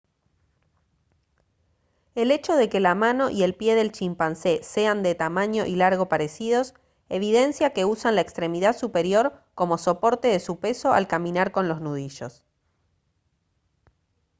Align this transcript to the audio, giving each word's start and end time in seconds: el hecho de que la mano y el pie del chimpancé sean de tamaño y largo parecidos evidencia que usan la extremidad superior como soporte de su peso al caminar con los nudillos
el 2.15 2.31
hecho 2.31 2.55
de 2.55 2.69
que 2.69 2.79
la 2.79 2.95
mano 2.95 3.29
y 3.29 3.43
el 3.43 3.53
pie 3.53 3.75
del 3.75 3.91
chimpancé 3.91 4.63
sean 4.63 5.03
de 5.03 5.13
tamaño 5.13 5.67
y 5.67 5.75
largo 5.75 6.09
parecidos 6.09 6.73
evidencia 7.07 7.71
que 7.71 7.85
usan 7.85 8.15
la 8.15 8.21
extremidad 8.21 8.75
superior 8.75 9.43
como 9.53 9.77
soporte 9.77 10.29
de 10.29 10.39
su 10.39 10.59
peso 10.59 10.91
al 10.93 11.07
caminar 11.07 11.51
con 11.51 11.67
los 11.67 11.81
nudillos 11.81 12.43